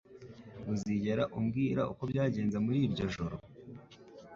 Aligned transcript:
Uzigera 0.73 1.23
umbwira 1.37 1.81
uko 1.91 2.03
byagenze 2.11 2.57
muri 2.65 2.79
iryo 2.87 3.05
joro? 3.15 3.35